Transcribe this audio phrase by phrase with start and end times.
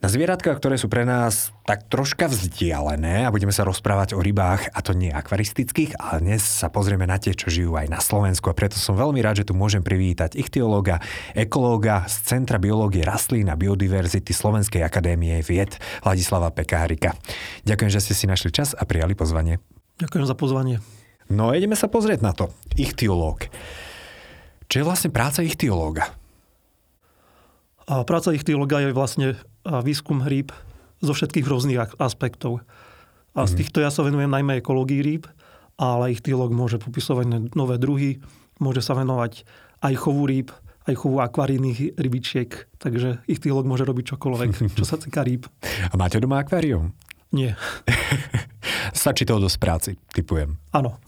[0.00, 4.72] na zvieratka, ktoré sú pre nás tak troška vzdialené a budeme sa rozprávať o rybách,
[4.72, 8.48] a to nie akvaristických, ale dnes sa pozrieme na tie, čo žijú aj na Slovensku
[8.48, 11.04] a preto som veľmi rád, že tu môžem privítať ichtiológa,
[11.36, 17.12] ekológa z Centra biológie rastlín a biodiverzity Slovenskej akadémie vied Ladislava Pekárika.
[17.68, 19.60] Ďakujem, že ste si našli čas a prijali pozvanie.
[20.00, 20.80] Ďakujem za pozvanie.
[21.28, 22.48] No ideme sa pozrieť na to.
[22.74, 23.52] Ichtiológ.
[24.66, 26.19] Čo je vlastne práca ichtiológa?
[27.90, 29.28] A práca ichtiológa je vlastne
[29.66, 30.54] výskum rýb
[31.02, 32.62] zo všetkých rôznych aspektov.
[33.34, 33.58] A z mhm.
[33.58, 35.26] týchto ja sa venujem najmä ekológii rýb,
[35.74, 38.22] ale ich teológ môže popisovať nové druhy,
[38.62, 39.42] môže sa venovať
[39.82, 40.48] aj chovu rýb,
[40.86, 45.50] aj chovu akvarijných rybičiek, takže ich teológ môže robiť čokoľvek, čo sa týka rýb.
[45.90, 46.94] A máte doma akvárium?
[47.34, 47.58] Nie.
[48.94, 50.58] Stačí toho dosť práci, typujem.
[50.74, 50.98] Áno.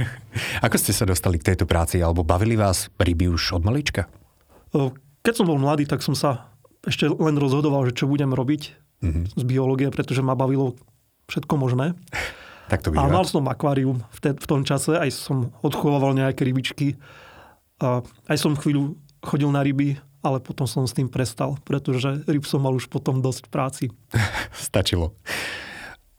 [0.66, 4.06] Ako ste sa dostali k tejto práci, alebo bavili vás ryby už od malička?
[5.22, 6.50] Keď som bol mladý, tak som sa
[6.82, 8.62] ešte len rozhodoval, že čo budem robiť
[9.02, 9.24] mm-hmm.
[9.38, 10.74] z biológie, pretože ma bavilo
[11.30, 11.94] všetko možné.
[12.66, 16.42] Tak to A mal som akvárium v, te, v tom čase, aj som odchovával nejaké
[16.42, 16.98] rybičky.
[17.82, 22.46] A aj som chvíľu chodil na ryby, ale potom som s tým prestal, pretože ryb
[22.46, 23.84] som mal už potom dosť práci.
[24.54, 25.14] Stačilo.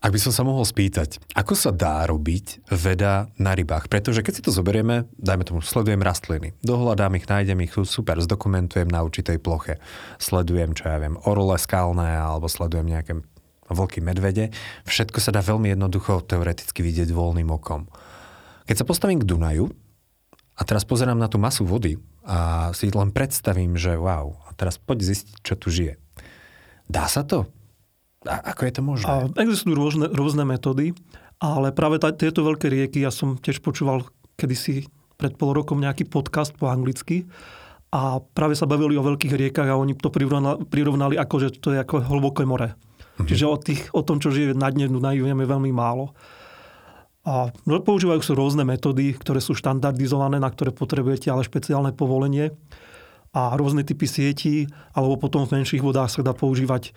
[0.04, 3.88] Ak by som sa mohol spýtať, ako sa dá robiť veda na rybách?
[3.88, 6.52] Pretože keď si to zoberieme, dajme tomu, sledujem rastliny.
[6.60, 9.80] Dohľadám ich, nájdem ich, super, zdokumentujem na určitej ploche.
[10.20, 13.24] Sledujem, čo ja viem, orole skalné, alebo sledujem nejaké
[13.72, 14.52] vlky, medvede.
[14.84, 17.88] Všetko sa dá veľmi jednoducho teoreticky vidieť voľným okom.
[18.68, 19.72] Keď sa postavím k Dunaju
[20.52, 21.96] a teraz pozerám na tú masu vody
[22.28, 25.96] a si len predstavím, že wow, a teraz poď zistiť, čo tu žije.
[26.92, 27.48] Dá sa to?
[28.24, 29.06] A ako je to možné?
[29.06, 30.96] A existujú rôzne, rôzne metódy,
[31.40, 34.08] ale práve tá, tieto veľké rieky, ja som tiež počúval
[34.40, 34.88] kedysi
[35.20, 37.28] pred pol rokom nejaký podcast po anglicky
[37.94, 41.70] a práve sa bavili o veľkých riekach a oni to prirovnali, prirovnali ako, že to
[41.76, 42.74] je ako hlboké more.
[43.20, 43.26] Mhm.
[43.30, 46.10] Čiže o, tých, o tom, čo žije na dne Dunaju, vieme veľmi málo.
[47.24, 52.52] A používajú sa rôzne metódy, ktoré sú štandardizované, na ktoré potrebujete ale špeciálne povolenie
[53.34, 56.94] a rôzne typy sietí, alebo potom v menších vodách sa dá používať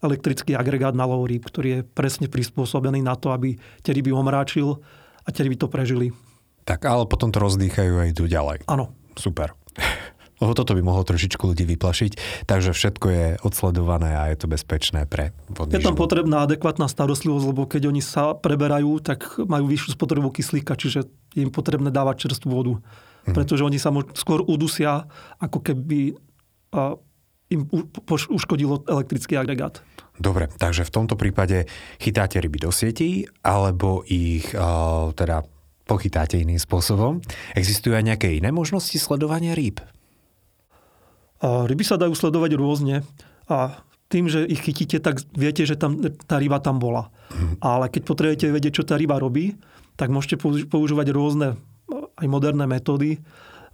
[0.00, 4.80] elektrický agregát na lov rýb, ktorý je presne prispôsobený na to, aby tie ryby omráčil
[5.20, 6.16] a tie ryby to prežili.
[6.64, 8.64] Tak, ale potom to rozdýchajú a idú ďalej.
[8.72, 8.88] Áno.
[9.20, 9.52] Super.
[10.40, 15.04] Lebo toto by mohlo trošičku ľudí vyplašiť, takže všetko je odsledované a je to bezpečné
[15.04, 16.08] pre vodný Je tam život.
[16.08, 21.04] potrebná adekvátna starostlivosť, lebo keď oni sa preberajú, tak majú vyššiu spotrebu kyslíka, čiže
[21.36, 22.80] je im potrebné dávať čerstvú vodu
[23.26, 23.34] mm.
[23.34, 25.04] pretože oni sa skôr udusia,
[25.42, 26.14] ako keby
[27.50, 27.66] im
[28.30, 29.82] uškodilo elektrický agregát.
[30.20, 31.66] Dobre, takže v tomto prípade
[31.98, 35.42] chytáte ryby do sietí, alebo ich uh, teda
[35.88, 37.18] pochytáte iným spôsobom.
[37.58, 39.82] Existujú aj nejaké iné možnosti sledovania rýb?
[41.42, 43.02] Uh, ryby sa dajú sledovať rôzne
[43.50, 47.10] a tým, že ich chytíte, tak viete, že tam, tá ryba tam bola.
[47.34, 47.62] Mm.
[47.62, 49.58] Ale keď potrebujete vedieť, čo tá ryba robí,
[49.98, 50.38] tak môžete
[50.70, 51.58] používať rôzne
[52.20, 53.18] aj moderné metódy.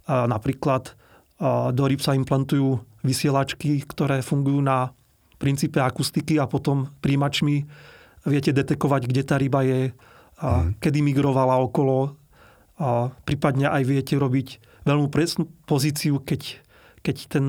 [0.07, 0.95] A napríklad
[1.71, 4.95] do rýb sa implantujú vysielačky, ktoré fungujú na
[5.37, 7.67] princípe akustiky a potom príjimačmi
[8.25, 9.93] viete detekovať, kde tá ryba je,
[10.37, 10.81] a mm.
[10.81, 12.17] kedy migrovala okolo.
[12.77, 16.61] A prípadne aj viete robiť veľmi presnú pozíciu, keď,
[17.01, 17.45] keď ten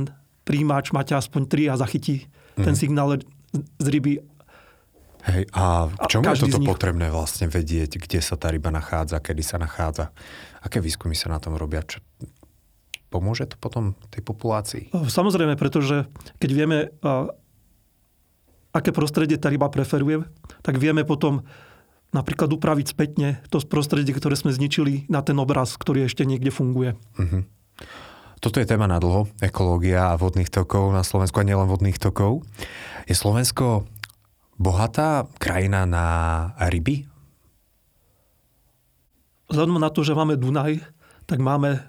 [0.48, 2.64] príjimač máte aspoň 3 a zachytí mm.
[2.64, 3.20] ten signál
[3.56, 4.25] z ryby
[5.28, 9.44] Hej, a k čomu je toto potrebné vlastne vedieť, kde sa tá ryba nachádza, kedy
[9.44, 10.08] sa nachádza?
[10.64, 11.84] Aké výskumy sa na tom robia?
[11.84, 12.00] Čo,
[13.12, 14.88] pomôže to potom tej populácii?
[14.92, 16.08] Samozrejme, pretože
[16.40, 16.78] keď vieme,
[18.72, 20.25] aké prostredie tá ryba preferuje,
[20.64, 21.44] tak vieme potom
[22.08, 26.96] napríklad upraviť spätne to prostredie, ktoré sme zničili na ten obraz, ktorý ešte niekde funguje.
[27.20, 27.44] Uh-huh.
[28.40, 32.46] Toto je téma na dlho, ekológia a vodných tokov na Slovensku a nielen vodných tokov.
[33.04, 33.84] Je Slovensko
[34.58, 36.06] bohatá krajina na
[36.69, 37.06] ryby?
[39.49, 40.84] Vzhľadom na to, že máme Dunaj,
[41.25, 41.81] tak máme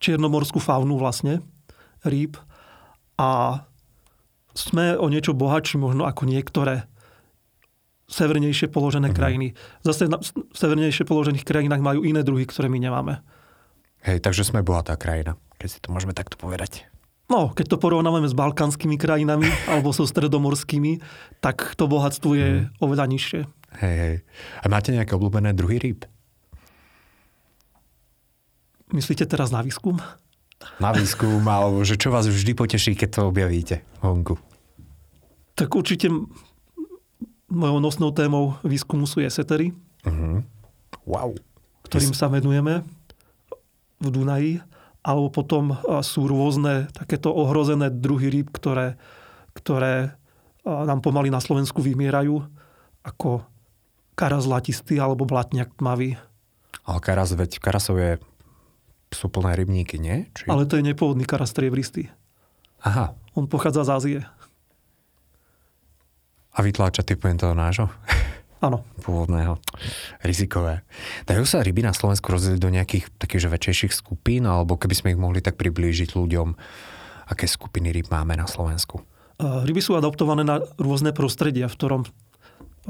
[0.00, 1.44] čiernomorskú faunu vlastne,
[2.06, 2.40] rýb.
[3.18, 3.60] A
[4.54, 6.86] sme o niečo bohatší možno ako niektoré
[8.08, 9.18] severnejšie položené mm-hmm.
[9.20, 9.46] krajiny.
[9.84, 13.20] Zase v severnejšie položených krajinách majú iné druhy, ktoré my nemáme.
[14.06, 16.88] Hej, takže sme bohatá krajina, keď si to môžeme takto povedať.
[17.28, 21.00] No, keď to porovnávame s balkánskymi krajinami alebo so stredomorskými,
[21.44, 22.80] tak to bohatstvo je mm.
[22.80, 23.40] oveľa nižšie.
[23.84, 24.16] Hej, hej.
[24.64, 26.08] A máte nejaké obľúbené druhy rýb?
[28.88, 30.00] Myslíte teraz na výskum?
[30.80, 34.40] Na výskum, alebo že čo vás vždy poteší, keď to objavíte vonku?
[35.52, 36.08] Tak určite
[37.52, 39.76] mojou nosnou témou výskumu sú jesetery.
[40.08, 40.40] Uh-huh.
[41.04, 41.36] Wow.
[41.84, 42.84] Ktorým sa venujeme
[44.00, 44.52] v Dunaji.
[45.06, 48.98] Alebo potom sú rôzne takéto ohrozené druhy rýb, ktoré,
[49.56, 50.18] ktoré
[50.66, 52.44] nám pomaly na Slovensku vymierajú,
[53.06, 53.46] ako
[54.18, 56.18] karas zlatistý alebo blatňak tmavý.
[56.84, 58.12] Ale karas, veď karasov je
[59.08, 60.28] sú plné rybníky, nie?
[60.36, 60.50] Či...
[60.52, 62.12] Ale to je nepôvodný karas striebristý.
[62.84, 63.16] Aha.
[63.32, 64.20] On pochádza z Ázie.
[66.52, 67.88] A vytláča typujem toho nášho?
[68.58, 68.82] Áno.
[69.06, 69.62] Pôvodného.
[70.26, 70.82] Rizikové.
[71.30, 75.08] Dajú sa ryby na Slovensku rozdeliť do nejakých takých že väčších skupín, alebo keby sme
[75.14, 76.58] ich mohli tak priblížiť ľuďom,
[77.30, 79.04] aké skupiny ryb máme na Slovensku?
[79.38, 82.02] Ryby sú adaptované na rôzne prostredia, v ktorom,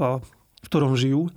[0.01, 1.29] v ktorom žijú.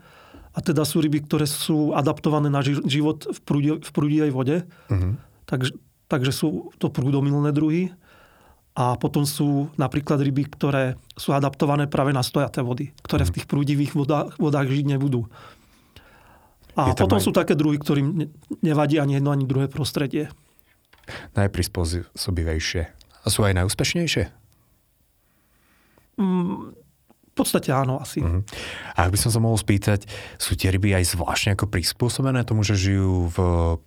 [0.52, 4.56] A teda sú ryby, ktoré sú adaptované na život v, prúdi, v prúdivej vode.
[4.93, 5.17] Uh-huh.
[5.49, 5.76] Takže,
[6.08, 7.93] takže sú to prúdomilné druhy.
[8.72, 13.36] A potom sú napríklad ryby, ktoré sú adaptované práve na stojaté vody, ktoré v mhm.
[13.36, 15.28] tých prúdivých vodách, vodách žiť nebudú.
[16.72, 17.24] A potom aj...
[17.28, 18.32] sú také druhy, ktorým
[18.64, 20.32] nevadí ani jedno, ani druhé prostredie.
[21.36, 22.82] Najprispôsobivejšie.
[23.22, 24.32] A sú aj najúspešnejšie?
[26.16, 26.72] Mm,
[27.32, 28.20] v podstate áno, asi.
[28.20, 28.44] Uh-huh.
[28.93, 30.05] A ak by som sa mohol spýtať,
[30.37, 33.38] sú tie ryby aj zvláštne ako prispôsobené tomu, že žijú v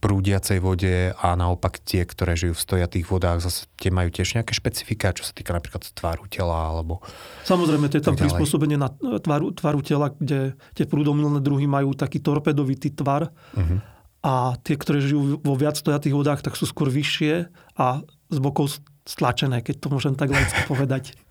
[0.02, 4.50] prúdiacej vode a naopak tie, ktoré žijú v stojatých vodách, zase tie majú tiež nejaké
[4.50, 7.06] špecifika, čo sa týka napríklad tvaru tela alebo...
[7.46, 12.26] Samozrejme, to je tam prispôsobenie na tvaru, tvaru tela, kde tie prúdomilné druhy majú taký
[12.26, 13.78] torpedovitý tvar uh-huh.
[14.26, 17.46] a tie, ktoré žijú vo viac stojatých vodách, tak sú skôr vyššie
[17.78, 18.02] a
[18.34, 21.14] z bokov stlačené, keď to môžem tak laicky povedať.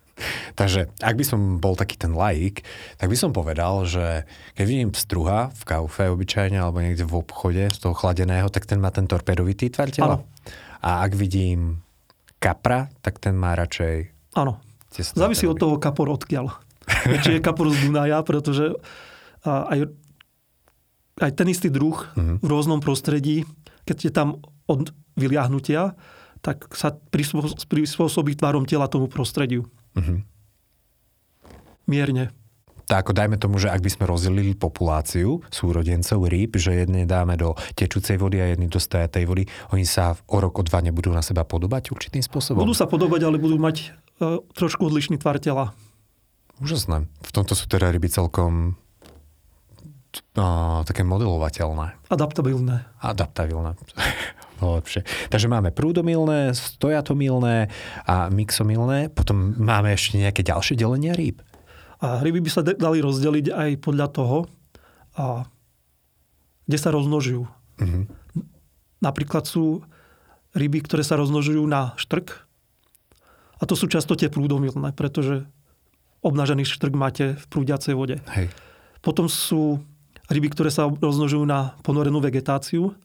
[0.55, 2.62] Takže ak by som bol taký ten laik,
[3.02, 4.22] tak by som povedal, že
[4.55, 8.78] keď vidím struha v kaufe obyčajne alebo niekde v obchode z toho chladeného, tak ten
[8.78, 10.22] má ten torpedovitý tvar tela.
[10.22, 10.31] Ano.
[10.84, 11.82] A ak vidím
[12.38, 14.12] kapra, tak ten má radšej...
[14.38, 14.62] Áno.
[14.94, 16.55] Závisí od toho kapor odkiaľ.
[17.25, 18.76] Či je kapor z Dunaja, pretože
[19.43, 19.90] aj,
[21.19, 22.38] aj ten istý druh uh-huh.
[22.38, 23.43] v rôznom prostredí,
[23.82, 24.28] keď je tam
[24.70, 25.99] od vyliahnutia,
[26.44, 26.93] tak sa
[27.66, 29.64] prispôsobí tvarom tela tomu prostrediu.
[29.94, 30.19] Uh-huh.
[31.87, 32.32] Mierne.
[32.85, 37.41] Tak ako dajme tomu, že ak by sme rozdelili populáciu súrodencov rýb, že jedné dáme
[37.41, 41.08] do tečúcej vody a jedny do stajatej vody, oni sa o rok, o dva nebudú
[41.08, 42.61] na seba podobať určitým spôsobom?
[42.61, 45.73] Budú sa podobať, ale budú mať uh, trošku odlišný tvar tela.
[46.61, 47.08] Úžasné.
[47.25, 48.76] V tomto sú teda ryby celkom
[50.37, 52.12] uh, také modelovateľné.
[52.12, 52.85] Adaptabilné.
[53.00, 53.81] Adaptabilné.
[54.62, 55.02] lepšie.
[55.32, 57.72] Takže máme prúdomilné, stojatomilné
[58.06, 59.10] a mixomilné.
[59.10, 61.42] Potom máme ešte nejaké ďalšie delenia rýb.
[62.04, 64.38] A ryby by sa dali rozdeliť aj podľa toho,
[65.14, 65.46] a
[66.66, 67.42] kde sa rozmnožujú.
[67.80, 68.04] Mm-hmm.
[69.00, 69.86] Napríklad sú
[70.56, 72.44] ryby, ktoré sa rozmnožujú na štrk.
[73.58, 75.46] A to sú často tie prúdomilné, pretože
[76.24, 78.16] obnažený štrk máte v prúdiacej vode.
[78.34, 78.50] Hej.
[79.04, 79.78] Potom sú
[80.32, 82.96] ryby, ktoré sa rozmnožujú na ponorenú vegetáciu.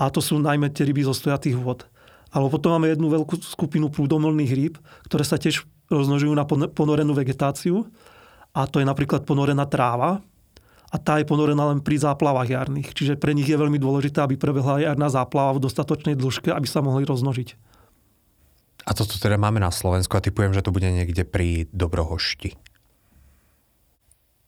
[0.00, 1.84] A to sú najmä tie ryby zo stojatých vod.
[2.32, 4.74] Ale potom máme jednu veľkú skupinu prúdomilných rýb,
[5.04, 7.84] ktoré sa tiež rozmnožujú na ponorenú vegetáciu.
[8.56, 10.24] A to je napríklad ponorená tráva.
[10.90, 12.96] A tá je ponorená len pri záplavách jarných.
[12.96, 16.82] Čiže pre nich je veľmi dôležité, aby prebehla jarná záplava v dostatočnej dĺžke, aby sa
[16.82, 17.54] mohli rozmnožiť.
[18.88, 22.69] A toto teda máme na Slovensku a typujem, že to bude niekde pri Dobrohošti.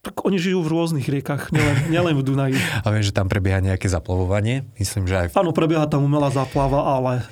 [0.03, 2.59] Tak oni žijú v rôznych riekach, nielen, nielen v Dunaji.
[2.83, 4.67] A viem, že tam prebieha nejaké zaplavovanie?
[4.75, 5.27] Myslím, že aj...
[5.31, 5.39] V...
[5.39, 7.23] Áno, prebieha tam umelá záplava, ale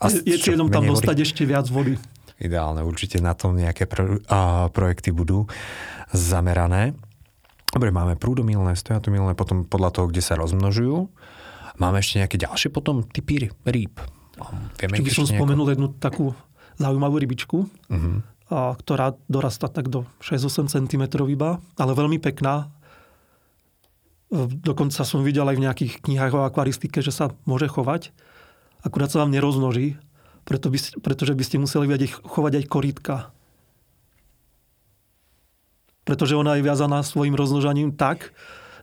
[0.00, 1.26] a je, je cieľom tam dostať vody?
[1.28, 2.00] ešte viac vody.
[2.40, 5.44] Ideálne, určite na tom nejaké pro, a, projekty budú
[6.16, 6.96] zamerané.
[7.68, 11.12] Dobre, máme prúdomilné, stojatomilné, potom podľa toho, kde sa rozmnožujú.
[11.76, 14.00] Máme ešte nejaké ďalšie potom typy rýb.
[14.80, 15.36] Vieme Ešte by som nejako...
[15.36, 16.32] spomenul jednu takú
[16.78, 17.68] zaujímavú rybičku.
[17.68, 22.72] Uh-huh ktorá dorastá tak do 6-8 cm iba, ale veľmi pekná.
[24.64, 28.12] Dokonca som videl aj v nejakých knihách o akvaristike, že sa môže chovať.
[28.84, 30.00] Akurát sa vám nerozmnoží,
[30.48, 33.16] preto by, pretože by ste museli vedieť chovať aj korítka.
[36.08, 38.32] Pretože ona je viazaná svojim rozmnožaním tak,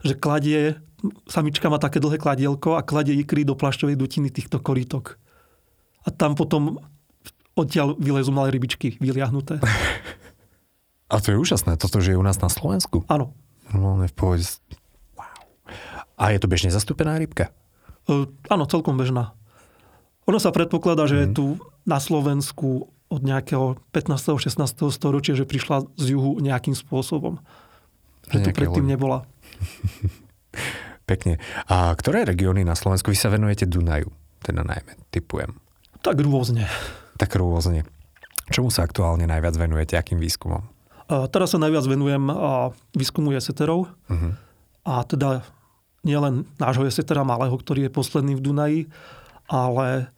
[0.05, 0.77] že kladie,
[1.25, 5.17] samička má také dlhé kladielko a kladie ikry do plašťovej dutiny týchto korítok.
[6.05, 6.85] A tam potom
[7.55, 9.63] odtiaľ vylezú malé rybičky vyliahnuté.
[11.11, 13.05] A to je úžasné, toto je u nás na Slovensku.
[13.07, 13.31] Áno.
[13.69, 14.43] Normálne v pohode.
[15.13, 15.37] Wow.
[16.17, 17.53] A je to bežne zastúpená rybka?
[18.09, 19.37] Uh, áno, celkom bežná.
[20.25, 21.45] Ono sa predpokladá, že je tu
[21.85, 24.41] na Slovensku od nejakého 15.
[24.41, 24.57] 16.
[24.89, 27.37] storočia, že prišla z juhu nejakým spôsobom.
[28.33, 28.93] Že tu predtým lode.
[28.97, 29.17] nebola.
[31.09, 31.37] Pekne.
[31.69, 34.09] A ktoré regióny na Slovensku vy sa venujete Dunaju?
[34.41, 35.53] Teda najmä, typujem.
[36.01, 36.65] Tak rôzne.
[37.15, 37.87] Tak rôzne.
[38.51, 39.95] Čomu sa aktuálne najviac venujete?
[39.95, 40.61] Akým výskumom?
[41.05, 42.29] Teraz sa najviac venujem
[42.97, 43.89] výskumu jeseterov.
[44.09, 44.29] Mhm.
[44.85, 45.41] A teda
[46.05, 48.81] nielen nášho jesetera malého, ktorý je posledný v Dunaji,
[49.49, 50.13] ale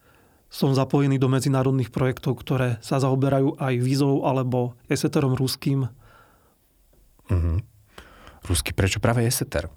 [0.52, 5.88] som zapojený do medzinárodných projektov, ktoré sa zaoberajú aj vízou alebo jeseterom ruským.
[7.28, 7.64] Mhm.
[8.48, 9.68] Rusky, prečo práve Jeseter?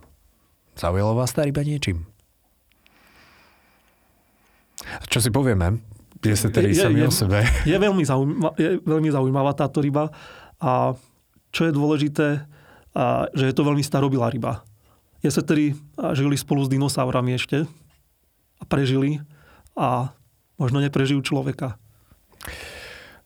[0.79, 2.07] Zaujalo vás tá ryba niečím?
[5.11, 5.75] Čo si povieme?
[6.21, 7.41] Jeseteri Je- je- sebe.
[7.65, 10.13] Je veľmi, zaujíma, je veľmi zaujímavá táto ryba
[10.61, 10.93] a
[11.49, 12.27] čo je dôležité,
[12.93, 14.61] a, že je to veľmi starobilá ryba.
[15.21, 15.73] Jeseteri
[16.13, 17.65] žili spolu s dinosaurami ešte
[18.57, 19.21] a prežili
[19.73, 20.13] a
[20.57, 21.77] možno neprežijú človeka.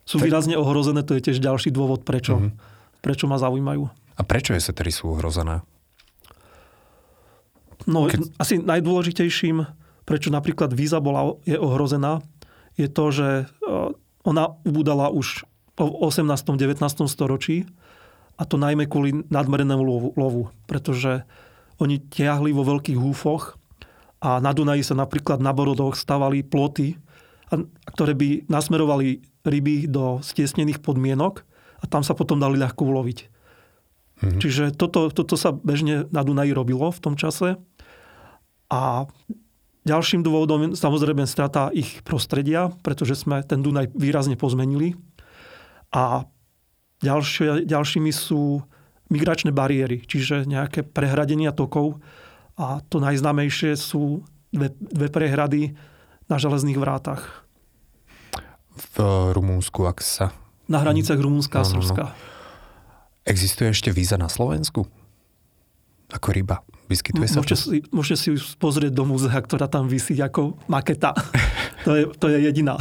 [0.03, 2.49] Sú Tak- výrazne ohrozené, to je tiež ďalší dôvod, prečo, Mhm.
[3.01, 3.89] prečo ma zaujímajú.
[4.15, 5.59] A prečo Jeseteri sú ohrozené?
[7.85, 9.65] No, Keď- asi najdôležitejším,
[10.05, 12.21] prečo napríklad víza bola, je ohrozená,
[12.75, 13.27] je to, že
[14.25, 16.31] ona ubúdala už v 18.
[16.55, 16.79] 19.
[17.07, 17.67] storočí
[18.35, 21.23] a to najmä kvôli nadmernému lovu, lovu, pretože
[21.79, 23.59] oni tiahli vo veľkých húfoch
[24.23, 26.95] a na Dunaji sa napríklad na Borodoch stavali ploty,
[27.93, 31.43] ktoré by nasmerovali ryby do stiesnených podmienok
[31.79, 33.19] a tam sa potom dali ľahko uloviť.
[34.15, 34.39] Mhm.
[34.39, 37.59] Čiže toto, toto sa bežne na Dunaji robilo v tom čase.
[38.71, 39.05] A
[39.85, 44.97] ďalším dôvodom je samozrejme strata ich prostredia, pretože sme ten Dunaj výrazne pozmenili.
[45.93, 46.25] A
[46.99, 48.65] ďalšie, ďalšími sú
[49.13, 52.01] migračné bariéry, čiže nejaké prehradenia tokov.
[52.57, 55.77] A to najznámejšie sú dve, dve prehrady
[56.25, 57.45] na železných vrátach.
[58.75, 58.95] V
[59.31, 60.33] Rumúnsku, ak sa...
[60.65, 61.73] Na hraniciach Rumunska a No, no, no.
[61.77, 62.03] Srbska.
[63.25, 64.89] Existuje ešte víza na Slovensku?
[66.09, 66.65] Ako ryba?
[66.85, 67.61] Vyskytuje sa Môžete tu?
[67.65, 68.29] si, môžete si
[68.61, 71.17] pozrieť do múzea, ktorá tam vysí ako maketa.
[71.85, 72.77] to, je, to je jediná,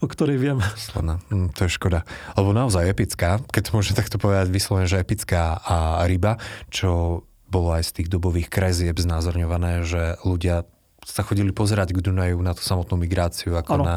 [0.00, 0.58] o ktorej viem.
[0.60, 1.20] Posledná.
[1.28, 2.08] Hm, to je škoda.
[2.32, 6.40] Lebo naozaj epická, keď to môžem takto povedať vyslovene, že epická a ryba,
[6.72, 10.64] čo bolo aj z tých dobových krezieb znázorňované, že ľudia
[11.04, 13.84] sa chodili pozerať k Dunaju na tú samotnú migráciu ako Áno.
[13.84, 13.96] na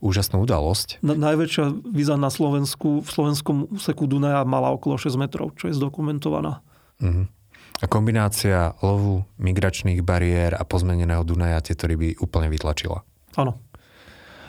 [0.00, 1.04] úžasnú udalosť.
[1.04, 5.76] Na, najväčšia víza na Slovensku, v slovenskom úseku Dunaja mala okolo 6 metrov, čo je
[5.76, 6.64] zdokumentovaná.
[6.98, 7.41] Mhm.
[7.82, 13.02] A kombinácia lovu, migračných bariér a pozmeneného Dunaja tieto ryby úplne vytlačila.
[13.34, 13.58] Áno.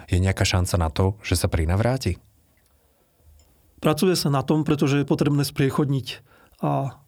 [0.06, 2.22] Je nejaká šanca na to, že sa prinavráti?
[3.82, 6.22] Pracuje sa na tom, pretože je potrebné spriechodniť
[6.64, 7.02] a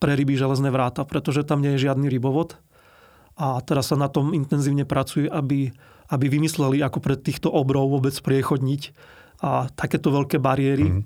[0.00, 2.58] pre ryby železné vráta, pretože tam nie je žiadny rybovod.
[3.36, 5.70] A teraz sa na tom intenzívne pracuje, aby,
[6.08, 8.96] aby vymysleli, ako pre týchto obrov vôbec spriechodniť
[9.44, 10.88] a takéto veľké bariéry.
[10.88, 11.02] Mhm.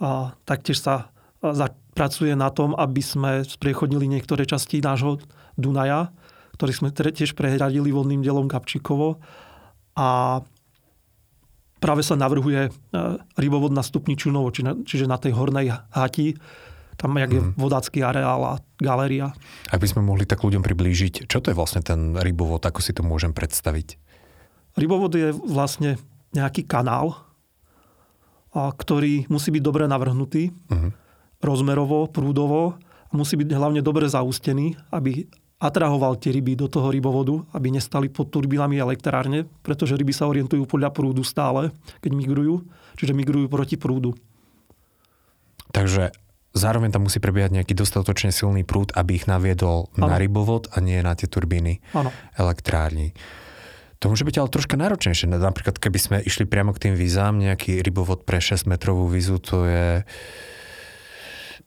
[0.00, 1.12] A taktiež sa
[1.44, 5.18] za, pracuje na tom, aby sme spriechodnili niektoré časti nášho
[5.58, 6.14] Dunaja,
[6.56, 9.18] ktorý sme tiež prehradili vodným dielom Gabčíkovo.
[9.96, 10.40] A
[11.80, 12.70] práve sa navrhuje e,
[13.40, 16.36] rybovod na stupni Čunovo, či na, čiže na tej hornej hati,
[17.00, 19.32] tam jak je vodácky areál a galéria.
[19.72, 22.92] Ak by sme mohli tak ľuďom priblížiť, čo to je vlastne ten rybovod, ako si
[22.92, 23.96] to môžem predstaviť?
[24.76, 25.96] Rybovod je vlastne
[26.36, 27.16] nejaký kanál,
[28.52, 30.90] ktorý musí byť dobre navrhnutý, Mhm.
[31.40, 32.76] Rozmerovo, prúdovo
[33.10, 35.26] a musí byť hlavne dobre zaustený, aby
[35.60, 40.64] atrahoval tie ryby do toho rybovodu, aby nestali pod turbínami elektrárne, pretože ryby sa orientujú
[40.64, 41.68] podľa prúdu stále,
[42.00, 42.64] keď migrujú,
[42.96, 44.16] čiže migrujú proti prúdu.
[45.70, 46.16] Takže
[46.56, 50.08] zároveň tam musí prebiehať nejaký dostatočne silný prúd, aby ich naviedol Áno.
[50.08, 51.84] na rybovod a nie na tie turbíny
[52.40, 53.12] elektrární.
[54.00, 55.28] To môže byť ale troška náročnejšie.
[55.28, 60.08] Napríklad, keby sme išli priamo k tým vízám, nejaký rybovod pre 6-metrovú vízu, to je...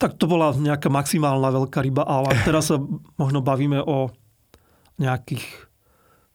[0.04, 2.76] Tak to bola nejaká maximálna veľká ryba, ale teraz sa
[3.16, 4.12] možno bavíme o
[5.00, 5.48] nejakých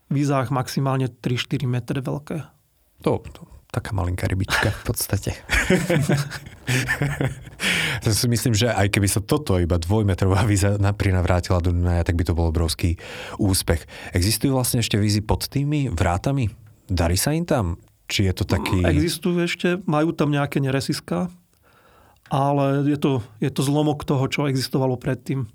[0.10, 2.42] vízach maximálne 3-4 metre veľké.
[3.06, 5.38] To, to taká malinká rybička v podstate.
[8.04, 12.02] ja si myslím, že aj keby sa toto iba dvojmetrová víza napríklad vrátila do Dunaja,
[12.02, 12.98] tak by to bol obrovský
[13.38, 13.86] úspech.
[14.18, 16.50] Existujú vlastne ešte vízy pod tými vrátami?
[16.90, 17.78] Darí sa im tam?
[18.10, 18.82] Či je to taký...
[18.82, 21.30] Existujú ešte, majú tam nejaké neresiska,
[22.30, 25.50] ale je to, je to zlomok toho, čo existovalo predtým.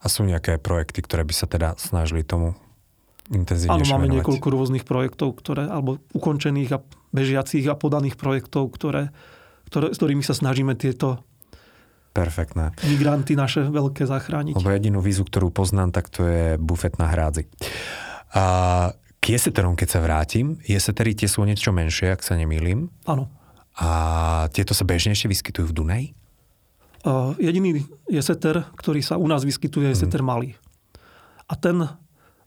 [0.00, 2.56] A sú nejaké projekty, ktoré by sa teda snažili tomu
[3.30, 4.16] intenzívne Áno, máme venovať?
[4.22, 6.78] niekoľko rôznych projektov, ktoré, alebo ukončených a
[7.14, 9.14] bežiacich a podaných projektov, ktoré,
[9.70, 11.22] ktoré, s ktorými sa snažíme tieto
[12.10, 12.74] Perfektné.
[12.90, 14.58] migranty naše veľké zachrániť.
[14.58, 17.46] Lebo jedinú vízu, ktorú poznám, tak to je bufet na hrádzi.
[18.34, 18.44] A
[19.20, 22.88] K jeseterom, keď sa vrátim, jesetery tie sú niečo menšie, ak sa nemýlim.
[23.04, 23.28] Áno.
[23.80, 23.90] A
[24.52, 26.06] tieto sa bežne ešte vyskytujú v Dunaji?
[27.00, 27.80] Uh, jediný
[28.12, 30.52] jeseter, ktorý sa u nás vyskytuje, je jeseter malý.
[31.48, 31.88] A ten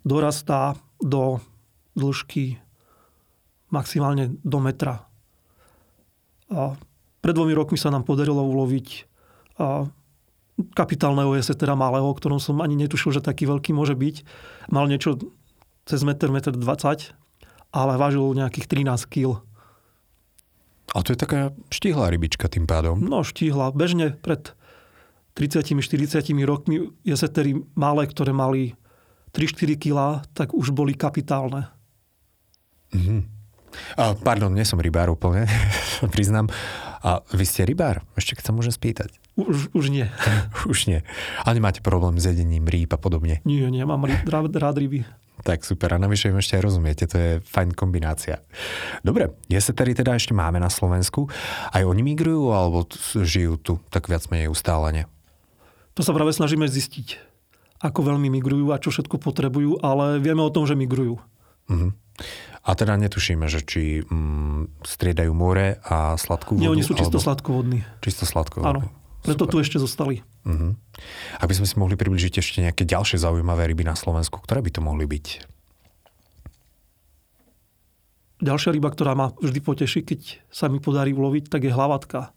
[0.05, 1.41] dorastá do
[1.97, 2.61] dĺžky
[3.73, 5.09] maximálne do metra.
[6.53, 6.77] A
[7.25, 9.09] pred dvomi rokmi sa nám podarilo uloviť
[10.77, 14.15] kapitálneho jesetera malého, o ktorom som ani netušil, že taký veľký môže byť.
[14.69, 15.17] Mal niečo
[15.89, 16.61] cez meter, meter 20,
[17.73, 19.41] ale vážil nejakých 13 kg.
[20.93, 23.01] A to je taká štíhla rybička tým pádom.
[23.01, 23.73] No štíhla.
[23.73, 24.53] Bežne pred
[25.33, 25.81] 30-40
[26.45, 28.77] rokmi jesetery malé, ktoré mali
[29.33, 31.73] 3-4 kg, tak už boli kapitálne.
[32.93, 33.21] Mm-hmm.
[33.97, 35.49] A, pardon, nie som rybár úplne,
[36.15, 36.53] priznám.
[37.03, 38.05] A vy ste rybár?
[38.15, 39.11] Ešte keď sa môžem spýtať.
[39.35, 40.05] Už, už nie.
[40.71, 41.01] už nie.
[41.41, 43.41] A nemáte problém s jedením rýb a podobne?
[43.43, 45.03] Nie, nie, mám rád, rád ryby.
[45.41, 48.39] Tak super, a navyše im ešte aj rozumiete, to je fajn kombinácia.
[49.01, 51.25] Dobre, jesetery teda ešte máme na Slovensku.
[51.73, 52.85] Aj oni migrujú, alebo
[53.25, 55.09] žijú tu tak viac menej ustálene?
[55.97, 57.17] To sa práve snažíme zistiť,
[57.81, 61.19] ako veľmi migrujú a čo všetko potrebujú, ale vieme o tom, že migrujú.
[61.67, 61.91] Uh-huh.
[62.63, 66.63] A teda netušíme, že či mm, striedajú more a sladkú vodu?
[66.63, 67.27] Nie, oni sú čisto alebo...
[67.27, 67.79] sladkovodní.
[67.99, 68.69] Čisto sladkovodní.
[68.69, 68.81] Áno,
[69.23, 70.19] preto tu ešte zostali.
[70.43, 70.75] Uh-huh.
[71.39, 74.81] Aby sme si mohli približiť ešte nejaké ďalšie zaujímavé ryby na Slovensku, ktoré by to
[74.83, 75.25] mohli byť?
[78.43, 82.35] Ďalšia ryba, ktorá ma vždy poteší, keď sa mi podarí uloviť, tak je hlavatka.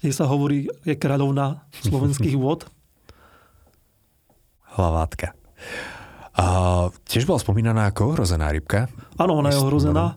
[0.00, 2.64] Jej sa hovorí, je kráľovná slovenských vôd.
[4.72, 5.36] Hlavatka.
[6.40, 6.46] A
[7.04, 8.88] tiež bola spomínaná ako ohrozená rybka.
[9.20, 10.16] Áno, ona je ohrozená.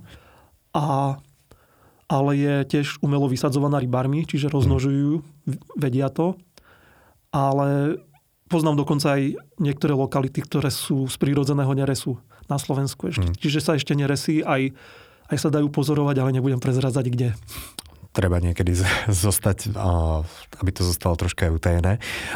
[0.71, 1.19] A,
[2.13, 5.25] ale je tiež umelo vysadzovaná rybármi, čiže roznožujú,
[5.73, 6.37] vedia to.
[7.33, 7.97] Ale
[8.45, 13.25] poznám dokonca aj niektoré lokality, ktoré sú z prírodzeného neresu na Slovensku ešte.
[13.25, 13.33] Hmm.
[13.33, 14.77] Čiže sa ešte neresí, aj,
[15.33, 17.29] aj sa dajú pozorovať, ale nebudem prezradzať kde
[18.13, 18.77] treba niekedy
[19.25, 19.73] zostať,
[20.61, 21.93] aby to zostalo troška aj utajené.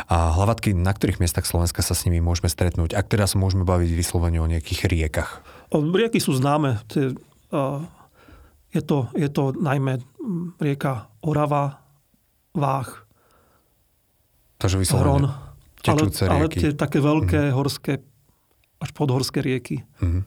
[0.09, 2.97] A hlavatky, na ktorých miestach Slovenska sa s nimi môžeme stretnúť?
[2.97, 5.45] Ak teda sa môžeme baviť vyslovene o nejakých riekach.
[5.69, 6.81] Rieky sú známe.
[8.75, 10.03] Je to, je to najmä
[10.59, 11.83] rieka Orava,
[12.57, 13.07] Váh,
[14.57, 14.81] Takže
[15.85, 16.33] tečúce ale.
[16.33, 17.53] Ale tie také veľké mm.
[17.53, 18.01] horské,
[18.81, 19.85] až podhorské rieky.
[20.01, 20.25] Mm.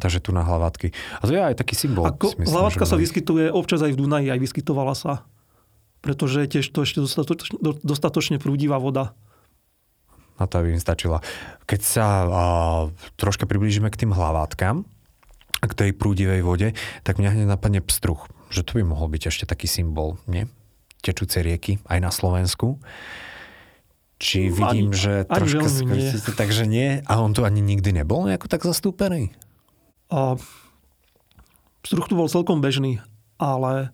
[0.00, 0.90] Takže tu na hlavatky.
[1.20, 2.08] A to je aj taký symbol.
[2.08, 5.28] Ako, myslím, hlavatka sa vyskytuje občas aj v Dunaji, aj vyskytovala sa.
[6.00, 9.12] Pretože tiež to ešte dostatočne, dostatočne prúdivá voda.
[10.40, 11.20] Na to by im stačila.
[11.68, 12.44] Keď sa a,
[13.20, 14.88] troška priblížime k tým hlavátkam,
[15.60, 16.72] k tej prúdivej vode,
[17.04, 18.20] tak mňa hneď napadne pstruh.
[18.48, 20.48] Že to by mohol byť ešte taký symbol, nie?
[21.00, 22.80] Tečúce rieky aj na Slovensku.
[24.20, 27.00] Či vidím, ani, že troška skvrstíte, takže nie.
[27.08, 29.32] A on tu ani nikdy nebol nejako tak zastúpený?
[30.12, 30.36] A
[31.80, 33.00] Struh tu bol celkom bežný,
[33.40, 33.88] ale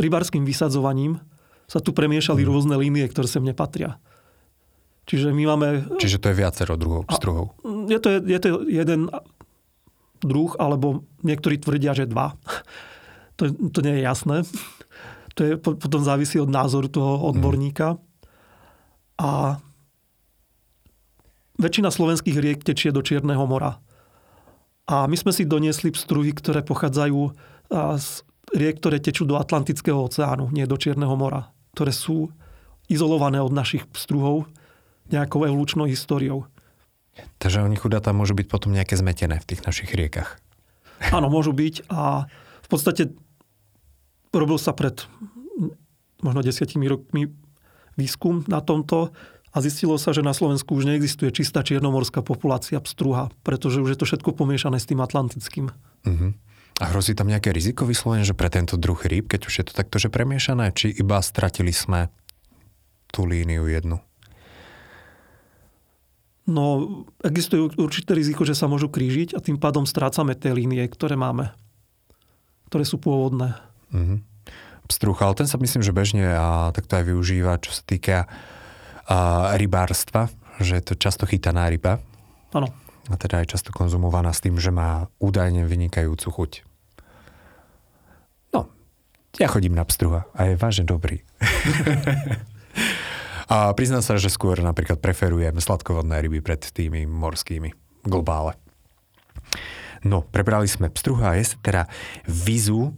[0.00, 1.20] rybárským vysadzovaním
[1.68, 2.48] sa tu premiešali hmm.
[2.48, 4.00] rôzne línie, ktoré sem nepatria.
[5.10, 5.68] Čiže my máme...
[5.98, 7.58] Čiže to je viacero druhov, pstruhov.
[7.90, 9.10] Je to, je to jeden
[10.22, 12.38] druh, alebo niektorí tvrdia, že dva.
[13.40, 14.44] To, to nie je jasné.
[15.32, 17.96] To je, potom závisí od názoru toho odborníka.
[19.16, 19.56] A
[21.56, 23.80] väčšina slovenských riek tečie do Čierneho mora.
[24.84, 27.32] A my sme si doniesli pstruhy, ktoré pochádzajú
[27.96, 28.08] z
[28.52, 32.28] riek, ktoré tečú do Atlantického oceánu, nie do Čierneho mora, ktoré sú
[32.92, 34.52] izolované od našich pstruhov
[35.12, 36.46] nejakou evolučnou históriou.
[37.42, 40.38] Takže oni chudá tam môžu byť potom nejaké zmetené v tých našich riekach.
[41.12, 42.28] Áno, môžu byť a
[42.64, 43.12] v podstate
[44.30, 45.04] robil sa pred
[46.20, 47.32] možno desiatimi rokmi
[47.96, 49.10] výskum na tomto
[49.50, 53.98] a zistilo sa, že na Slovensku už neexistuje čistá čiernomorská populácia pstruha, pretože už je
[53.98, 55.74] to všetko pomiešané s tým atlantickým.
[56.06, 56.30] Uh-huh.
[56.78, 59.72] A hrozí tam nejaké riziko vyslovene, že pre tento druh rýb, keď už je to
[59.74, 62.08] takto, že premiešané, či iba stratili sme
[63.10, 63.98] tú líniu jednu?
[66.50, 71.14] No, existuje určité riziko, že sa môžu krížiť a tým pádom strácame tie línie, ktoré
[71.14, 71.54] máme,
[72.66, 73.54] ktoré sú pôvodné.
[73.94, 74.18] Uh-huh.
[74.90, 78.26] Pstruch, ale ten sa myslím, že bežne a takto aj využíva, čo sa týka
[79.10, 80.30] a rybárstva,
[80.62, 81.98] že je to často chytaná ryba.
[82.54, 82.70] Áno.
[83.10, 86.52] A teda aj často konzumovaná s tým, že má údajne vynikajúcu chuť.
[88.54, 88.70] No,
[89.38, 91.26] ja chodím na pstruha a je vážne dobrý.
[93.50, 97.74] a priznám sa, že skôr napríklad preferujem sladkovodné ryby pred tými morskými
[98.06, 98.54] globále.
[100.06, 101.90] No, prebrali sme pstruha a je teda
[102.24, 102.94] vizu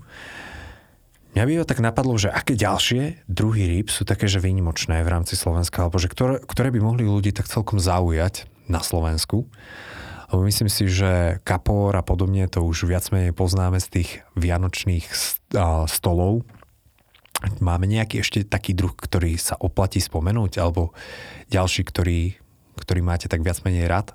[1.32, 5.32] Mňa by tak napadlo, že aké ďalšie druhy rýb sú také, že výnimočné v rámci
[5.32, 9.48] Slovenska, alebo že ktoré, ktoré by mohli ľudí tak celkom zaujať na Slovensku.
[10.28, 15.08] Lebo myslím si, že kapor a podobne to už viac menej poznáme z tých vianočných
[15.88, 16.44] stolov.
[17.58, 20.94] Máme nejaký ešte taký druh, ktorý sa oplatí spomenúť, alebo
[21.50, 22.38] ďalší, ktorý,
[22.78, 24.14] ktorý máte tak viac menej rád?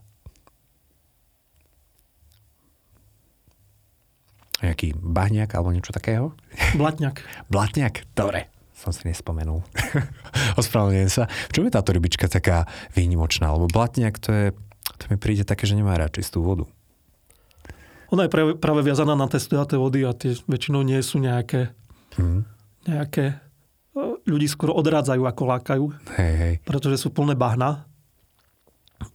[4.63, 6.33] Nejaký bahňak alebo niečo takého?
[6.73, 7.21] Blatňak.
[7.53, 8.49] Blatňak, dobre.
[8.77, 9.65] Som si nespomenul.
[10.61, 11.25] Ospravedlňujem sa.
[11.49, 13.49] V čom je táto rybička taká výnimočná?
[13.49, 14.45] Lebo blatňak to je,
[15.01, 16.69] to mi príde také, že nemá rád čistú vodu.
[18.13, 21.75] Ona je práve, práve viazaná na tie stojaté vody a tie väčšinou nie sú nejaké,
[22.15, 22.56] hmm.
[22.87, 23.35] Nejaké e,
[24.25, 25.85] ľudí skoro odrádzajú ako lákajú.
[26.17, 26.53] Hej, hej.
[26.63, 27.85] Pretože sú plné bahna.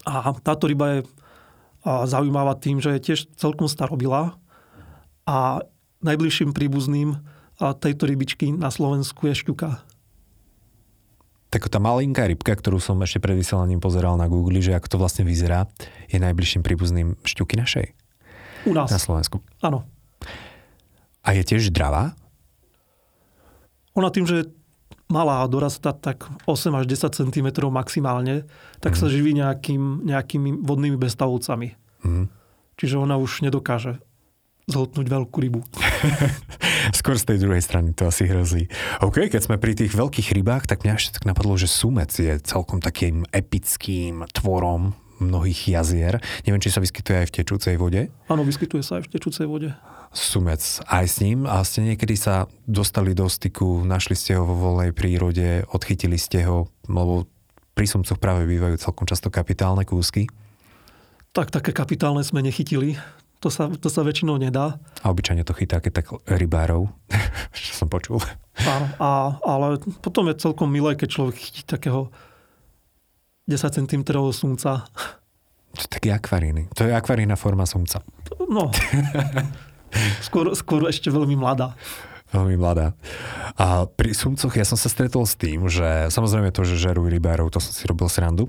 [0.07, 1.01] A táto ryba je
[1.83, 4.39] zaujímavá tým, že je tiež celkom starobilá
[5.27, 5.67] a
[6.07, 7.19] najbližším príbuzným
[7.59, 9.83] tejto rybičky na Slovensku je šťuka.
[11.53, 14.97] Tak tá malinká rybka, ktorú som ešte pred vysielaním pozeral na Google, že ako to
[14.97, 15.69] vlastne vyzerá,
[16.09, 17.87] je najbližším príbuzným šťuky našej.
[18.67, 18.89] U nás.
[18.89, 19.43] Na Slovensku.
[19.61, 19.85] Áno.
[21.23, 22.15] A je tiež dravá?
[23.99, 24.49] Ona tým, že
[25.13, 28.49] malá dorastá tak 8 až 10 cm maximálne,
[28.81, 28.99] tak mm.
[28.99, 31.77] sa živí nejakým, nejakými vodnými bestavovcami.
[32.05, 32.27] Mm.
[32.81, 34.01] Čiže ona už nedokáže
[34.71, 35.61] zhltnúť veľkú rybu.
[36.99, 38.71] Skôr z tej druhej strany to asi hrozí.
[39.03, 42.39] OK, keď sme pri tých veľkých rybách, tak mňa ešte tak napadlo, že sumec je
[42.41, 46.19] celkom takým epickým tvorom mnohých jazier.
[46.43, 48.11] Neviem, či sa vyskytuje aj v tečúcej vode.
[48.27, 49.71] Áno, vyskytuje sa aj v tečúcej vode.
[50.13, 50.61] Sumec
[50.93, 54.93] aj s ním a ste niekedy sa dostali do styku, našli ste ho vo voľnej
[54.93, 57.25] prírode, odchytili ste ho, lebo
[57.73, 60.29] pri sumcoch práve bývajú celkom často kapitálne kúsky.
[61.33, 63.01] Tak také kapitálne sme nechytili.
[63.41, 64.77] To sa, to sa väčšinou nedá.
[65.01, 66.93] A obyčajne to chytá keď tak rybárov,
[67.57, 68.21] čo som počul.
[68.69, 72.13] Áno, a, ale potom je celkom milé, keď človek chytí takého
[73.49, 74.85] 10 cm sumca.
[75.73, 76.69] To je taký akvaríny.
[76.77, 78.05] To je akvarína forma sumca.
[78.45, 78.69] No.
[80.27, 81.77] skôr, skôr ešte veľmi mladá.
[82.33, 82.97] Veľmi mladá.
[83.61, 87.53] A pri sumcoch ja som sa stretol s tým, že samozrejme to, že žerú rybárov,
[87.53, 88.49] to som si robil srandu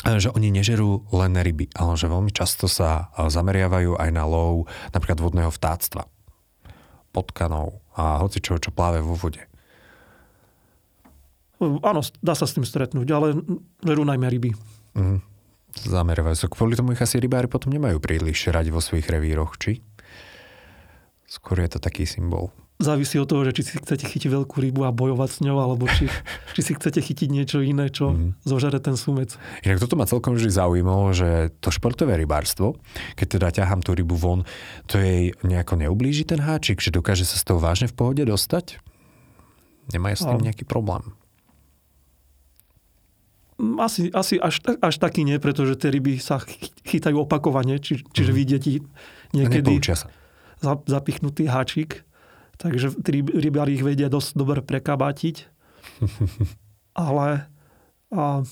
[0.00, 4.64] že oni nežerú len ryby, ale že veľmi často sa zameriavajú aj na lov
[4.96, 6.08] napríklad vodného vtáctva,
[7.12, 9.44] potkanov a hoci čo, čo pláve vo vode.
[11.60, 13.36] Áno, dá sa s tým stretnúť, ale
[13.84, 14.56] žerú najmä ryby.
[14.96, 15.20] Mm.
[15.76, 16.48] Zameriavajú sa.
[16.48, 19.84] Kvôli tomu ich asi rybári potom nemajú príliš radi vo svojich revíroch, či?
[21.30, 24.88] Skôr je to taký symbol závisí od toho, že či si chcete chytiť veľkú rybu
[24.88, 26.08] a bojovať s ňou, alebo či,
[26.56, 28.42] či si chcete chytiť niečo iné, čo mm.
[28.42, 29.36] zožere ten sumec.
[29.62, 32.80] Inak toto ma celkom vždy zaujímalo, že to športové rybárstvo,
[33.14, 34.48] keď teda ťahám tú rybu von,
[34.88, 38.80] to jej nejako neublíži ten háčik, že dokáže sa z toho vážne v pohode dostať?
[39.92, 41.04] Nemajú s tým nejaký problém?
[43.60, 46.40] Mm, asi, asi až, až taký nie, pretože tie ryby sa
[46.88, 48.38] chytajú opakovane, či, čiže mm.
[48.40, 48.62] vidieť
[49.36, 50.08] niekedy sa.
[50.62, 52.04] Zapichnutý háčik
[52.60, 52.92] Takže
[53.32, 55.48] rybári ich vedia dosť dobre prekabátiť.
[57.08, 57.48] ale
[58.12, 58.44] a,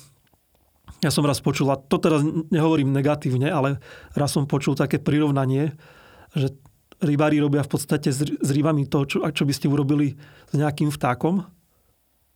[1.04, 3.76] ja som raz počul, a to teraz nehovorím negatívne, ale
[4.16, 5.76] raz som počul také prirovnanie,
[6.32, 6.56] že
[7.04, 10.16] rybári robia v podstate s, rybami to, čo, čo by ste urobili
[10.48, 11.44] s nejakým vtákom,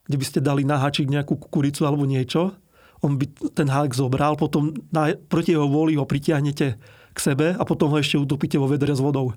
[0.04, 2.52] kde by ste dali na háčik nejakú kukuricu alebo niečo,
[3.00, 6.76] on by ten hák zobral, potom na, proti jeho vôli ho pritiahnete
[7.16, 9.32] k sebe a potom ho ešte utopíte vo vedre s vodou.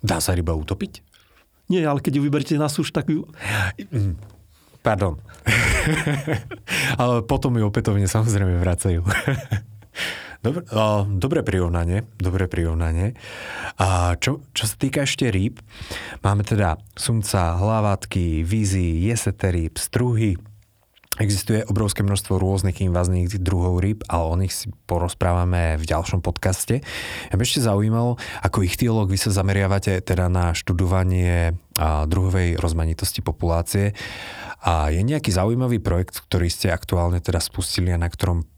[0.00, 1.04] Dá sa ryba utopiť?
[1.70, 3.28] Nie, ale keď ju vyberiete na suš, tak ju...
[3.94, 4.18] Mm,
[4.82, 5.22] pardon.
[7.00, 9.06] ale potom ju opätovne samozrejme vracajú.
[10.40, 10.64] Dobre,
[11.20, 13.12] dobré prirovnanie, dobré prirovnanie.
[13.76, 15.60] A čo, čo sa týka ešte rýb,
[16.24, 20.40] máme teda sumca, hlavatky, vízy, jesete rýb, struhy,
[21.20, 26.80] Existuje obrovské množstvo rôznych invazných druhov rýb, ale o nich si porozprávame v ďalšom podcaste.
[27.28, 31.60] Ja by ešte zaujímalo, ako ich teológ vy sa zameriavate teda na študovanie
[32.08, 33.92] druhovej rozmanitosti populácie.
[34.64, 38.48] A je nejaký zaujímavý projekt, ktorý ste aktuálne teda spustili a na ktorom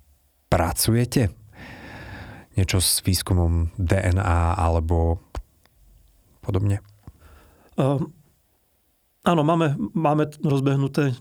[0.46, 1.34] pracujete?
[2.54, 5.18] Niečo s výskumom DNA alebo
[6.38, 6.78] podobne?
[7.74, 7.98] Uh,
[9.26, 11.18] áno, máme, máme rozbehnuté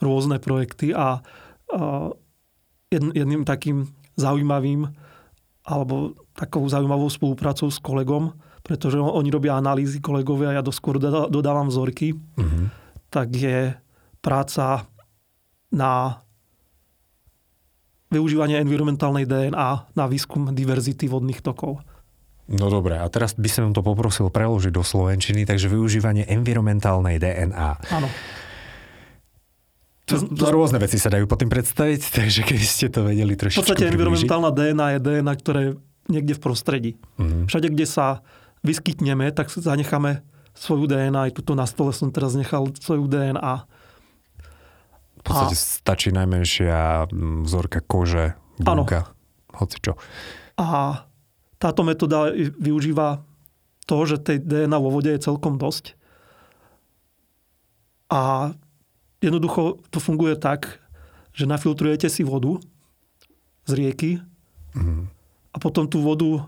[0.00, 1.20] rôzne projekty a,
[1.72, 1.80] a
[2.92, 4.88] jedným takým zaujímavým
[5.66, 8.30] alebo takou zaujímavou spoluprácou s kolegom,
[8.62, 12.64] pretože oni robia analýzy kolegovia a ja doskôr dodávam vzorky, mm-hmm.
[13.10, 13.74] tak je
[14.22, 14.86] práca
[15.74, 16.22] na
[18.14, 21.82] využívanie environmentálnej DNA na výskum diverzity vodných tokov.
[22.46, 27.90] No dobre, a teraz by som to poprosil preložiť do slovenčiny, takže využívanie environmentálnej DNA.
[27.90, 28.06] Áno.
[30.06, 33.62] To, to rôzne veci sa dajú potom predstaviť, takže keby ste to vedeli V trošičku
[33.62, 33.94] podstate priblížiť.
[33.94, 35.72] environmentálna DNA je DNA, ktoré je
[36.06, 36.90] niekde v prostredí.
[37.18, 37.50] Mhm.
[37.50, 38.22] Všade, kde sa
[38.62, 40.22] vyskytneme, tak zanecháme
[40.54, 41.30] svoju DNA.
[41.30, 43.66] Aj tuto na stole som teraz nechal svoju DNA.
[45.20, 49.10] V podstate stačí najmenšia mm, vzorka kože, bunka,
[49.58, 49.98] hoci čo.
[50.54, 51.02] A
[51.58, 53.26] táto metóda využíva
[53.90, 55.98] to, že tej DNA vo vode je celkom dosť.
[58.06, 58.54] A
[59.20, 60.80] jednoducho to funguje tak,
[61.32, 62.60] že nafiltrujete si vodu
[63.66, 64.10] z rieky
[64.76, 65.08] Mhm.
[65.52, 66.44] a potom tú vodu,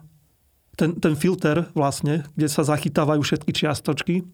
[0.77, 4.29] ten, ten filter vlastne, kde sa zachytávajú všetky čiastočky,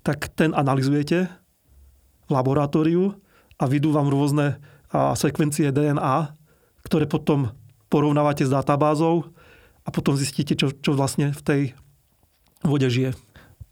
[0.00, 1.28] tak ten analizujete
[2.26, 3.12] v laboratóriu
[3.60, 4.56] a vydú vám rôzne
[4.88, 6.32] a, sekvencie DNA,
[6.88, 7.52] ktoré potom
[7.92, 9.28] porovnávate s databázou
[9.84, 11.60] a potom zistíte, čo, čo vlastne v tej
[12.64, 13.12] vode žije.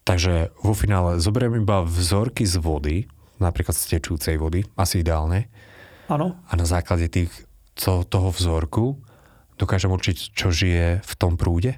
[0.05, 2.96] Takže vo finále zoberiem iba vzorky z vody,
[3.38, 5.48] napríklad z tečúcej vody, asi ideálne,
[6.09, 7.29] Áno, a na základe tých,
[7.77, 8.96] co, toho vzorku
[9.57, 11.77] dokážem určiť, čo žije v tom prúde?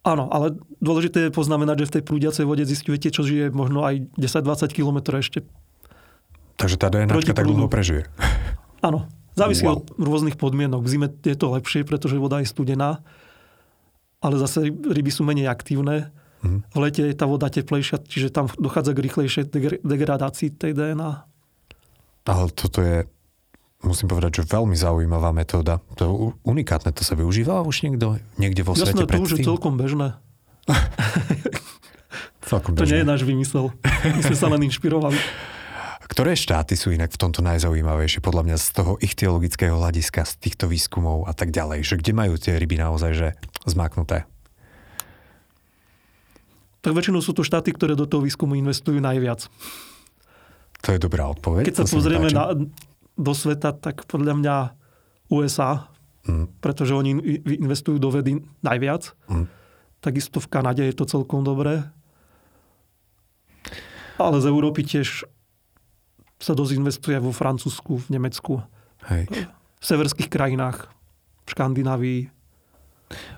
[0.00, 4.08] áno, ale dôležité je poznamenať, že v tej prúdiacej vode zistujete, čo žije možno aj
[4.16, 5.44] 10-20 km ešte.
[6.56, 8.08] Takže tá DNA tak dlho prežije.
[8.88, 9.84] Áno, závisí Wow.
[9.84, 10.80] od rôznych podmienok.
[10.80, 13.04] V zime je to lepšie, pretože voda je studená,
[14.24, 16.08] ale zase ryby sú menej aktívne.
[16.40, 16.58] Mhm.
[16.72, 21.28] V lete je tá voda teplejšia, čiže tam dochádza k rýchlejšej degr- degradácii tej DNA.
[22.24, 23.04] Ale toto je,
[23.80, 25.84] musím povedať, že veľmi zaujímavá metóda.
[25.96, 26.10] To je
[26.44, 29.48] unikátne, to sa využíva už niekto, niekde vo svete Jasné, to už je predtým?
[29.48, 30.08] celkom bežné.
[32.50, 33.12] celkom To nie je bežné.
[33.12, 33.72] náš vymysel.
[34.04, 35.18] My sme sa len inšpirovali.
[36.10, 40.34] Ktoré štáty sú inak v tomto najzaujímavejšie, podľa mňa z toho ich teologického hľadiska, z
[40.42, 41.86] týchto výskumov a tak ďalej?
[41.86, 43.28] Že kde majú tie ryby naozaj že
[43.62, 44.26] zmáknuté?
[46.80, 49.46] Tak väčšinou sú to štáty, ktoré do toho výskumu investujú najviac.
[50.80, 51.68] To je dobrá odpoveď.
[51.68, 52.56] Keď sa pozrieme na,
[53.20, 54.56] do sveta, tak podľa mňa
[55.28, 55.90] USA,
[56.28, 56.52] Mm.
[56.60, 57.16] pretože oni
[57.48, 59.16] investujú do vedy najviac.
[59.32, 59.48] Mm.
[60.04, 61.88] Takisto v Kanade je to celkom dobré.
[64.20, 65.24] Ale z Európy tiež
[66.36, 68.60] sa dosť investuje vo Francúzsku, v Nemecku,
[69.08, 69.28] Hej.
[69.80, 70.92] v severských krajinách,
[71.44, 72.20] v Škandinávii,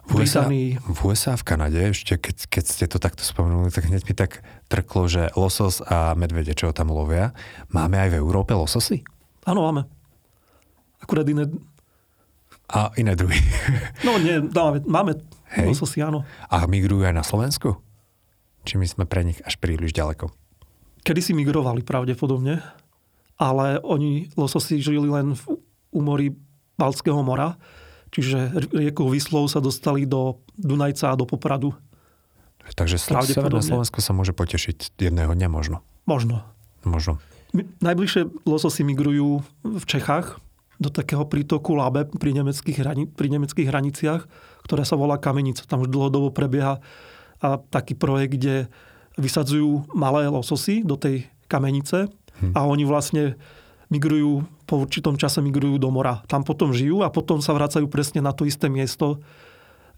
[0.05, 4.05] V USA, v USA, v Kanade, ešte keď, keď ste to takto spomenuli, tak hneď
[4.05, 7.33] mi tak trklo, že losos a medvede, čo tam lovia.
[7.73, 9.01] Máme aj v Európe lososy?
[9.49, 9.89] Áno, máme.
[11.01, 11.49] Akurát iné...
[12.73, 13.41] A iné druhy.
[14.05, 15.13] No nie, máme, máme
[15.57, 15.73] Hej.
[15.73, 16.25] lososy, áno.
[16.53, 17.81] A migrujú aj na Slovensku?
[18.69, 20.29] Či my sme pre nich až príliš ďaleko?
[21.03, 22.63] Kedy si migrovali pravdepodobne,
[23.41, 25.43] ale oni lososy žili len v
[25.91, 26.27] úmorí
[26.79, 27.59] Balckého mora,
[28.12, 31.72] čiže riekou Vyslov sa dostali do Dunajca a do Popradu.
[32.62, 33.59] Takže Severné.
[33.59, 35.83] Slovensko sa môže potešiť jedného dňa možno.
[36.07, 36.46] Možno.
[36.87, 37.18] Možno.
[37.83, 40.38] Najbližšie lososy migrujú v Čechách
[40.79, 44.22] do takého prítoku Labe pri nemeckých, hrani- pri nemeckých hraniciach,
[44.66, 45.66] ktoré sa volá Kamenica.
[45.66, 46.79] Tam už dlhodobo prebieha
[47.42, 48.70] a, taký projekt, kde
[49.18, 52.09] vysadzujú malé lososy do tej kamenice
[52.40, 52.57] Hm.
[52.57, 53.37] a oni vlastne
[53.92, 56.24] migrujú, po určitom čase migrujú do mora.
[56.24, 59.20] Tam potom žijú a potom sa vracajú presne na to isté miesto,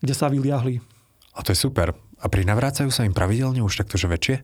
[0.02, 0.82] kde sa vyliahli.
[1.38, 1.94] A to je super.
[2.18, 4.36] A prinavrácajú sa im pravidelne už takto, že väčšie?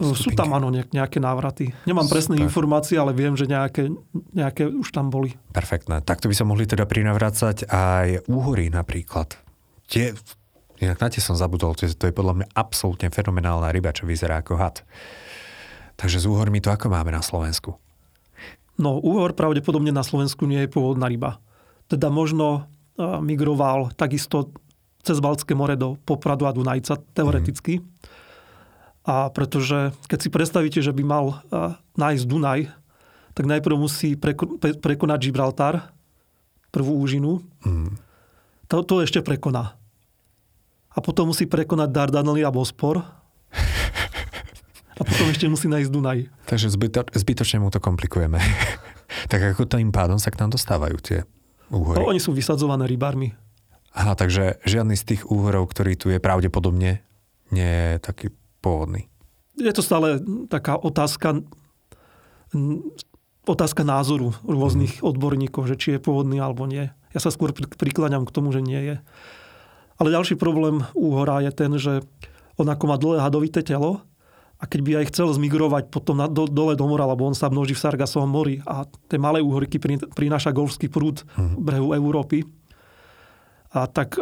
[0.00, 1.76] Sú tam áno nejak- nejaké návraty.
[1.84, 2.48] Nemám presné Super.
[2.48, 3.92] informácie, ale viem, že nejaké,
[4.32, 5.36] nejaké už tam boli.
[5.52, 6.00] Perfektné.
[6.00, 9.36] Takto by sa mohli teda prinavrácať aj úhory napríklad.
[9.92, 10.16] Tie,
[10.80, 14.08] inak na tie som zabudol, to je, to je podľa mňa absolútne fenomenálna ryba, čo
[14.08, 14.80] vyzerá ako had.
[16.00, 17.76] Takže s úhormi to ako máme na Slovensku?
[18.80, 21.36] No, úhor pravdepodobne na Slovensku nie je pôvodná ryba.
[21.84, 22.64] Teda možno
[22.96, 24.56] migroval takisto
[25.04, 27.84] cez Baltské more do Popradu a Dunajca, teoreticky.
[29.04, 31.44] A pretože keď si predstavíte, že by mal
[31.96, 32.72] nájsť Dunaj,
[33.36, 35.92] tak najprv musí preko, pre, prekonať Gibraltar,
[36.72, 37.40] prvú úžinu.
[37.64, 37.96] Mm.
[38.68, 39.76] To, to ešte prekoná.
[40.90, 43.00] A potom musí prekonať Dardanely a Bospor.
[45.00, 46.28] A potom ešte musí nájsť Dunaj.
[46.44, 48.36] Takže zbyto, zbytočne mu to komplikujeme.
[49.32, 51.18] tak ako tým pádom sa k nám dostávajú tie
[51.72, 51.96] úhory?
[51.96, 53.32] No, oni sú vysadzované rybármi.
[53.96, 57.02] Aha, takže žiadny z tých úhorov, ktorý tu je pravdepodobne,
[57.50, 58.26] nie je taký
[58.60, 59.08] pôvodný.
[59.58, 61.42] Je to stále taká otázka,
[63.48, 66.92] otázka názoru rôznych odborníkov, že či je pôvodný alebo nie.
[67.10, 68.96] Ja sa skôr pri- prikláňam k tomu, že nie je.
[69.98, 72.04] Ale ďalší problém úhora je ten, že
[72.60, 74.04] on ako má dlhé hadovité telo
[74.60, 77.48] a keď by aj chcel zmigrovať potom na, do, dole do mora, lebo on sa
[77.48, 82.44] množí v Sargasovom mori a tie malé úhorky pri- prináša golfský prúd v brehu Európy.
[83.72, 84.20] A tak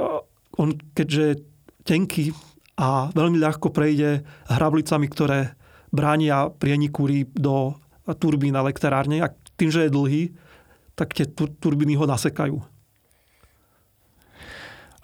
[0.55, 1.43] on, keďže
[1.83, 2.31] tenký
[2.79, 5.59] a veľmi ľahko prejde hrablicami, ktoré
[5.91, 7.75] bránia prieniku rýb do
[8.23, 10.23] turbín elektrárne a tým, že je dlhý,
[10.95, 12.63] tak tie turbíny ho nasekajú.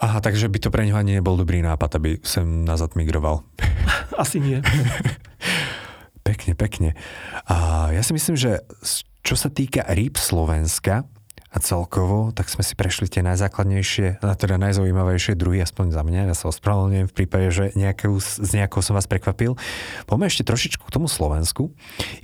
[0.05, 3.47] Aha, takže by to pre neho ani nebol dobrý nápad, aby sem nazad migroval.
[4.15, 4.63] Asi nie.
[6.29, 6.91] pekne, pekne.
[7.51, 8.63] A ja si myslím, že
[9.25, 11.09] čo sa týka rýb Slovenska
[11.55, 16.21] a celkovo, tak sme si prešli tie najzákladnejšie, teda najzaujímavejšie druhy, aspoň za mňa.
[16.27, 19.55] Ja sa ospravedlňujem v prípade, že nejakou, z nejakou som vás prekvapil.
[20.11, 21.71] Poďme ešte trošičku k tomu Slovensku.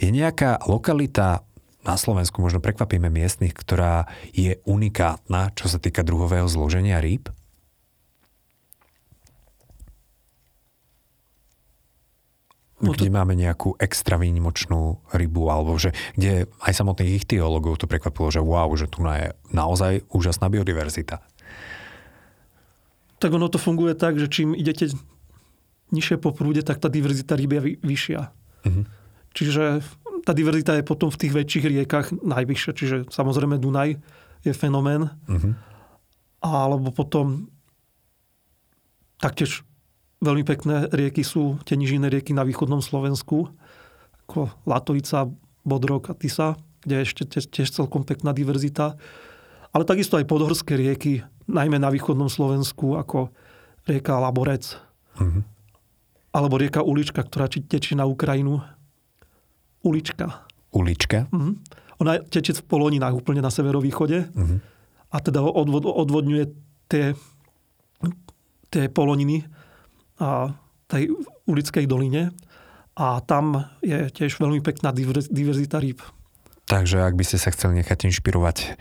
[0.02, 1.46] Je nejaká lokalita
[1.86, 7.30] na Slovensku, možno prekvapíme miestnych, ktorá je unikátna, čo sa týka druhového zloženia rýb?
[12.80, 13.04] No to...
[13.04, 18.40] kde máme nejakú extra výnimočnú rybu, alebo že kde aj samotných ichtiologov to prekvapilo, že
[18.40, 21.20] wow, že tu je naozaj úžasná biodiverzita.
[23.20, 24.88] Tak ono to funguje tak, že čím idete
[25.92, 28.20] nižšie po prúde, tak tá diverzita ryb je vyššia.
[28.64, 28.84] Uh-huh.
[29.36, 29.84] Čiže
[30.24, 32.72] tá diverzita je potom v tých väčších riekach najvyššia.
[32.72, 34.00] Čiže samozrejme Dunaj
[34.40, 35.12] je fenomén.
[35.28, 35.52] Uh-huh.
[36.40, 37.52] Alebo potom
[39.20, 39.68] taktiež
[40.20, 43.48] Veľmi pekné rieky sú tie nižinné rieky na východnom Slovensku,
[44.28, 45.24] ako Latovica,
[45.64, 49.00] Bodrok a Tisa, kde je ešte tiež celkom pekná diverzita.
[49.72, 53.32] Ale takisto aj podhorské rieky, najmä na východnom Slovensku, ako
[53.88, 54.76] rieka Laborec.
[55.16, 55.42] Mm-hmm.
[56.36, 58.60] Alebo rieka Ulička, ktorá tečie na Ukrajinu.
[59.80, 60.46] Ulička.
[60.70, 61.32] Ulička?
[61.32, 61.54] Mm-hmm.
[62.00, 64.28] Ona tečie v Poloninách, úplne na severovýchode.
[64.32, 64.58] Mm-hmm.
[65.10, 66.44] A teda odvod, odvodňuje
[66.92, 67.16] tie,
[68.68, 69.48] tie poloniny
[70.20, 70.54] a
[70.86, 71.10] tej
[71.48, 72.30] ulickej doline
[72.94, 74.92] a tam je tiež veľmi pekná
[75.32, 76.04] diverzita rýb.
[76.68, 78.76] Takže ak by ste sa chceli nechať inšpirovať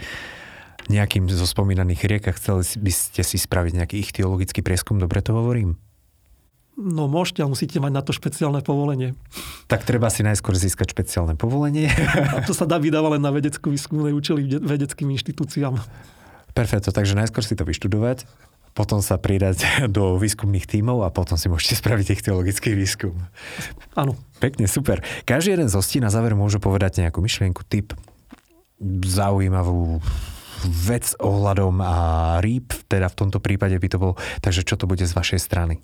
[0.89, 5.77] nejakým zo spomínaných riekach, chceli by ste si spraviť nejaký ichtiologický prieskum, dobre to hovorím?
[6.79, 9.11] No môžete, ale musíte mať na to špeciálne povolenie.
[9.67, 11.91] Tak treba si najskôr získať špeciálne povolenie.
[12.33, 15.75] A to sa dá vydávať len na vedeckú výskumné účely vedeckým inštitúciám.
[16.55, 18.23] Perfekto, takže najskôr si to vyštudovať,
[18.79, 23.19] potom sa pridať do výskumných tímov a potom si môžete spraviť ich teologický výskum.
[23.99, 24.15] Áno.
[24.39, 25.03] Pekne, super.
[25.27, 27.91] Každý jeden z hostí na záver môže povedať nejakú myšlienku, typ,
[29.03, 29.99] zaujímavú
[30.63, 31.95] vec ohľadom a
[32.39, 34.15] rýb, teda v tomto prípade by to bol.
[34.39, 35.83] Takže čo to bude z vašej strany?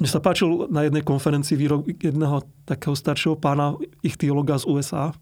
[0.00, 5.12] Mne sa páčil na jednej konferencii výrok jedného takého staršieho pána, ich teologa z USA,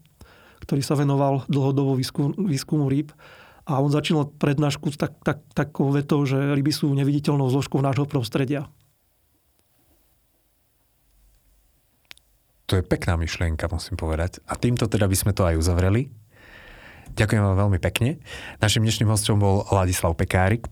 [0.63, 3.11] ktorý sa venoval dlhodobo výskum, výskumu rýb
[3.65, 8.67] a on začínal prednášku tak, tak, takou vetou, že ryby sú neviditeľnou zložkou nášho prostredia.
[12.71, 14.39] To je pekná myšlienka, musím povedať.
[14.47, 16.07] A týmto teda by sme to aj uzavreli.
[17.11, 18.23] Ďakujem vám veľmi pekne.
[18.63, 20.71] Našim dnešným hostom bol Ladislav Pekárik.